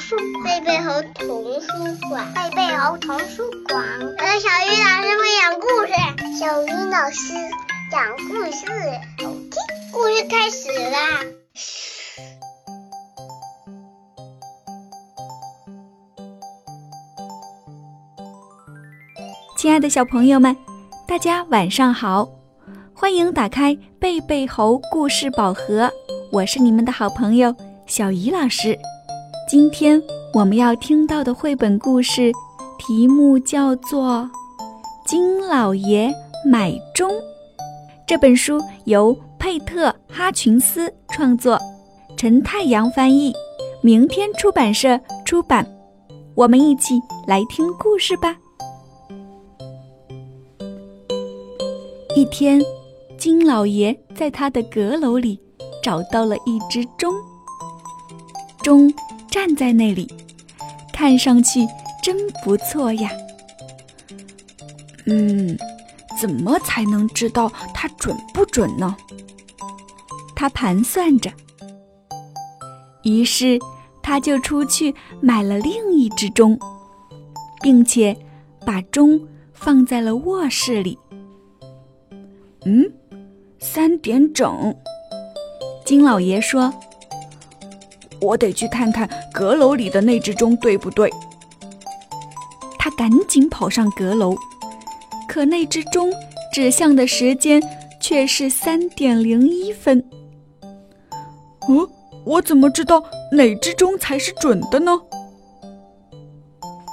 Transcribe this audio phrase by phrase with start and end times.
[0.00, 1.68] 书，贝贝猴童书
[2.08, 3.84] 馆，贝贝猴童书馆。
[4.18, 5.92] 我是小鱼老师会讲故事，
[6.40, 7.34] 小鱼老师
[7.90, 8.64] 讲故事，
[9.18, 9.52] 好听。
[9.92, 11.20] 故事开始啦！
[19.58, 20.56] 亲爱的小朋友们，
[21.06, 22.26] 大家晚上好，
[22.94, 25.92] 欢迎打开贝贝猴故事宝盒，
[26.32, 27.54] 我是你们的好朋友
[27.84, 28.78] 小鱼老师。
[29.50, 30.00] 今天
[30.32, 32.30] 我们要听到的绘本故事，
[32.78, 34.08] 题目叫做
[35.04, 36.14] 《金老爷
[36.46, 37.10] 买钟》。
[38.06, 41.58] 这本书由佩特·哈群斯创作，
[42.16, 43.32] 陈太阳翻译，
[43.82, 45.66] 明天出版社出版。
[46.36, 46.94] 我们一起
[47.26, 48.36] 来听故事吧。
[52.14, 52.62] 一天，
[53.18, 55.40] 金老爷在他的阁楼里
[55.82, 57.12] 找到了一只钟，
[58.62, 58.88] 钟。
[59.30, 60.12] 站在那里，
[60.92, 61.66] 看上去
[62.02, 63.10] 真不错呀。
[65.06, 65.56] 嗯，
[66.20, 68.96] 怎么才能知道它准不准呢？
[70.36, 71.30] 他盘算着。
[73.02, 73.58] 于是，
[74.02, 76.58] 他就出去买了另一只钟，
[77.62, 78.16] 并且
[78.64, 79.20] 把钟
[79.52, 80.98] 放在了卧室里。
[82.64, 82.90] 嗯，
[83.58, 84.74] 三点整。
[85.84, 86.72] 金老爷说。
[88.20, 91.10] 我得去看看阁楼里的那只钟对不对。
[92.78, 94.36] 他赶紧跑上阁楼，
[95.28, 96.12] 可那只钟
[96.52, 97.62] 指向的时间
[98.00, 100.02] 却是三点零一分。
[101.68, 101.88] 嗯，
[102.24, 104.98] 我怎么知道哪只钟才是准的呢？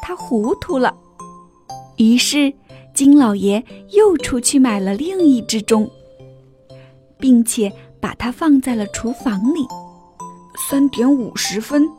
[0.02, 0.94] 他糊涂了。
[1.96, 2.54] 于是
[2.94, 5.90] 金老爷又出去买了另一只钟，
[7.18, 9.66] 并且把它放在了厨房里。
[10.70, 11.90] 三点五十分，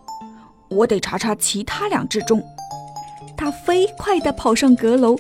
[0.68, 2.44] 我得查查其他两只钟。
[3.34, 5.16] 他飞快地跑上阁楼，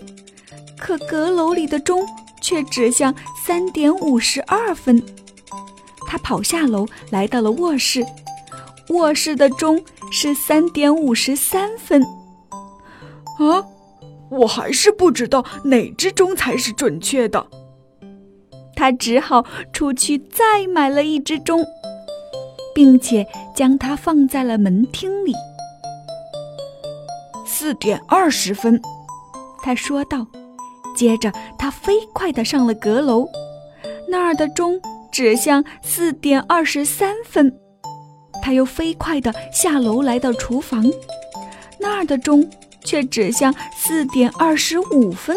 [0.76, 2.06] 可阁楼里的钟
[2.42, 5.02] 却指向三点五十二分。
[6.06, 8.04] 他跑下楼，来到了卧室，
[8.90, 9.82] 卧室的钟
[10.12, 12.02] 是三点五十三分。
[13.38, 13.64] 啊，
[14.28, 17.46] 我还是不知道哪只钟才是准确的。
[18.76, 21.64] 他只好出去再买了一只钟。
[22.78, 25.34] 并且将它放在了门厅里。
[27.44, 28.80] 四点二十分，
[29.64, 30.24] 他说道。
[30.94, 33.26] 接着，他飞快地上了阁楼，
[34.06, 34.80] 那儿的钟
[35.10, 37.52] 指向四点二十三分。
[38.40, 40.88] 他又飞快地下楼来到厨房，
[41.80, 42.48] 那儿的钟
[42.84, 45.36] 却指向四点二十五分。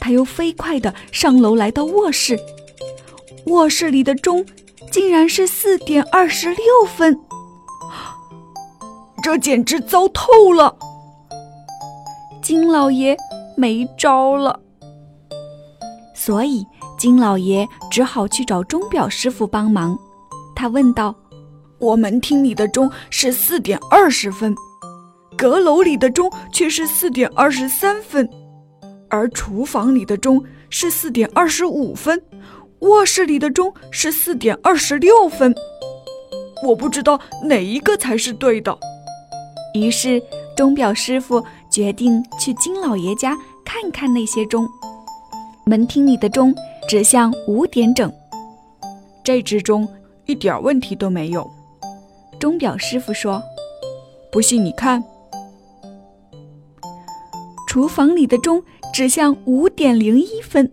[0.00, 2.40] 他又飞快地上楼来到卧室，
[3.44, 4.42] 卧室里的钟。
[4.94, 7.18] 竟然是四点二十六分，
[9.24, 10.72] 这简直糟透了！
[12.40, 13.16] 金老爷
[13.56, 14.60] 没招了，
[16.14, 16.64] 所以
[16.96, 19.98] 金老爷只好去找钟表师傅帮忙。
[20.54, 21.12] 他问道
[21.80, 24.54] ：“我们厅里的钟是四点二十分，
[25.36, 28.30] 阁楼里的钟却是四点二十三分，
[29.10, 30.40] 而厨房里的钟
[30.70, 32.22] 是四点二十五分。”
[32.80, 35.54] 卧室里的钟是四点二十六分，
[36.62, 38.76] 我不知道哪一个才是对的。
[39.74, 40.22] 于是
[40.56, 44.68] 钟表师傅决定去金老爷家看看那些钟。
[45.66, 46.54] 门厅里的钟
[46.86, 48.12] 指向五点整，
[49.24, 49.88] 这只钟
[50.26, 51.50] 一点问题都没有。
[52.38, 53.42] 钟表师傅说
[54.30, 55.02] ：“不信你看。”
[57.66, 60.70] 厨房里的钟指向五点零一分，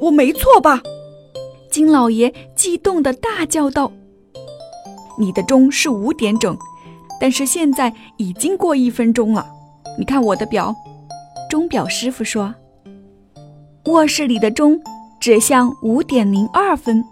[0.00, 0.82] 我没错吧？
[1.76, 3.92] 金老爷激动地大叫道
[5.20, 6.56] ：“你的钟是五点整，
[7.20, 9.46] 但是现在已经过一分钟了。
[9.98, 10.74] 你看我的表。”
[11.50, 12.54] 钟表师傅说
[13.92, 14.80] ：“卧室里的钟
[15.20, 17.04] 指向五点零二分。”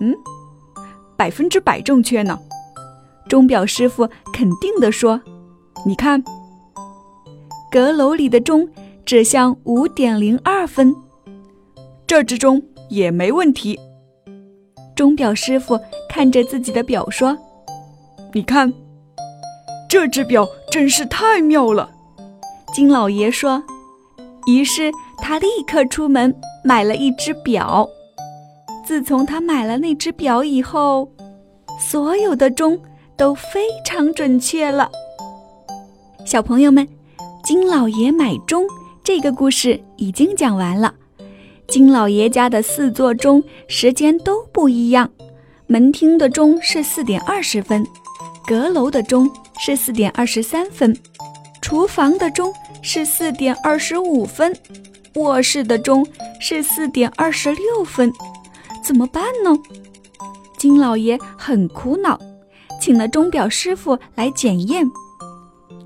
[0.00, 0.14] 嗯，
[1.16, 2.38] 百分之百正确呢。
[3.30, 5.18] 钟表师傅肯定地说
[5.86, 6.22] ：“你看，
[7.72, 8.68] 阁楼里的钟
[9.06, 10.94] 指向五点零二分，
[12.06, 13.78] 这只钟。”也没问题。
[14.94, 15.78] 钟表师傅
[16.08, 17.36] 看着自己的表说
[18.32, 18.72] ：“你看，
[19.88, 21.90] 这只表真是太妙了。”
[22.74, 23.62] 金老爷说。
[24.46, 27.88] 于是他立刻出门买了一只表。
[28.86, 31.10] 自从他买了那只表以后，
[31.80, 32.78] 所有的钟
[33.16, 34.88] 都非常准确了。
[36.24, 36.86] 小朋友们，
[37.42, 38.64] 金老爷买钟
[39.02, 40.94] 这个故事已经讲完了。
[41.68, 45.10] 金老爷家的四座钟时间都不一样，
[45.66, 47.84] 门厅的钟是四点二十分，
[48.46, 50.96] 阁楼的钟是四点二十三分，
[51.60, 52.52] 厨房的钟
[52.82, 54.56] 是四点二十五分，
[55.16, 56.06] 卧室的钟
[56.40, 58.12] 是四点二十六分，
[58.82, 59.50] 怎么办呢？
[60.56, 62.18] 金老爷很苦恼，
[62.80, 64.86] 请了钟表师傅来检验，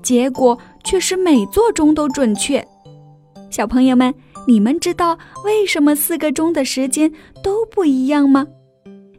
[0.03, 2.65] 结果却是每座钟都准确。
[3.49, 4.13] 小朋友们，
[4.47, 7.11] 你们知道为什么四个钟的时间
[7.43, 8.47] 都不一样吗？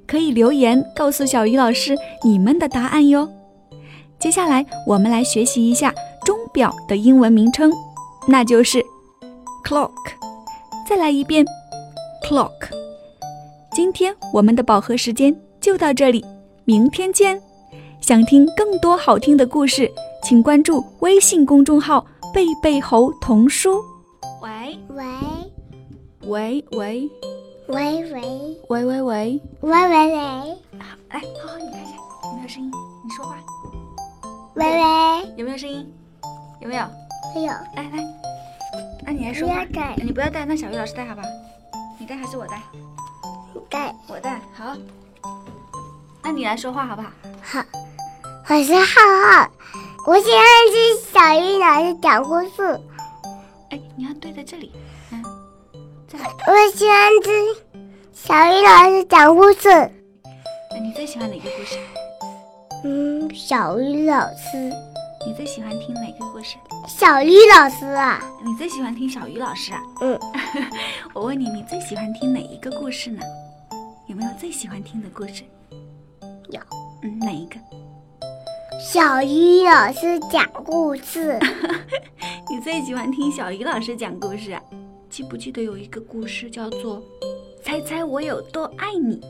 [0.07, 3.29] 可以留言告诉小鱼老师你们的答案哟。
[4.19, 7.73] 接下来我们来学习一下钟表的英文名称，
[8.27, 8.85] 那就是
[9.65, 9.91] clock。
[10.89, 11.45] 再来一遍
[12.29, 12.51] ，clock。
[13.73, 16.25] 今天我们的饱和时间就到这里，
[16.65, 17.41] 明天见。
[18.01, 19.91] 想听更多好听的故事，
[20.23, 22.05] 请关注微信公众号
[22.35, 23.81] “贝贝猴童书”。
[24.43, 25.05] 喂喂
[26.23, 26.67] 喂。
[26.73, 27.15] 喂
[27.69, 28.59] 喂喂。
[28.69, 30.19] 喂喂喂，喂喂喂
[30.81, 31.93] 好，来，浩浩，你看一下
[32.25, 32.71] 有没有声音？
[33.05, 33.39] 你说话。
[34.55, 35.95] 喂喂，有没有声音？
[36.61, 36.85] 有没有？
[37.37, 38.05] 没有，来来，
[39.07, 39.61] 那你来不说话。
[39.61, 39.65] 要。
[39.67, 41.23] 带你不要带，那小鱼老师带好吧？
[42.01, 42.61] 你带还是我带？
[43.71, 44.41] 带，我带。
[44.53, 44.77] 好，
[46.21, 47.09] 那你来说话好不好？
[47.43, 47.65] 好，
[48.49, 48.83] 我是浩
[49.31, 49.49] 浩，
[50.09, 50.43] 我喜欢
[50.73, 52.81] 听小鱼老师讲故事，
[53.73, 54.71] 哎，你要对在这里。
[55.13, 55.25] 嗯，
[56.07, 56.27] 再来。
[56.27, 57.33] 我喜欢听
[58.13, 59.71] 小鱼老师讲故事。
[60.71, 61.79] 那你最喜欢哪个故事？
[62.85, 64.71] 嗯，小鱼老师，
[65.27, 66.57] 你最喜欢听哪个故事？
[66.87, 69.81] 小鱼老师啊，你最喜欢听小鱼老师啊？
[70.03, 70.21] 嗯，
[71.15, 73.23] 我问你，你最喜欢听哪一个故事呢？
[74.07, 75.45] 有没有最喜欢听的故事？
[76.51, 76.61] 有。
[77.03, 77.57] 嗯，哪一个？
[78.83, 81.39] 小鱼老师讲故事。
[82.51, 84.61] 你最喜欢听小鱼老师讲故事啊？
[85.09, 86.99] 记不记得有一个故事叫做
[87.63, 89.21] 《猜猜我有多爱你》？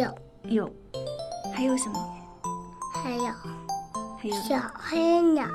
[0.00, 0.08] 有，
[0.44, 0.72] 有，
[1.52, 2.16] 还有什么？
[3.02, 3.24] 还有
[4.18, 5.46] 还有小黑鸟，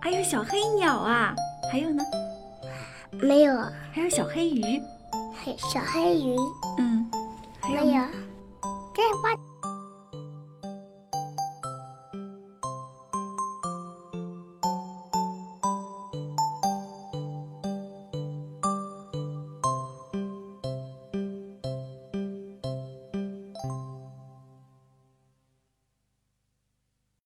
[0.00, 1.34] 还有小黑鸟啊，
[1.72, 2.04] 还有呢？
[3.10, 3.52] 没有，
[3.90, 4.80] 还有小黑鱼，
[5.34, 6.36] 还有小黑鱼，
[6.78, 7.10] 嗯，
[7.60, 8.18] 还有没呢有。
[8.94, 9.51] 这花。